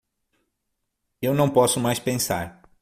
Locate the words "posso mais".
1.47-1.99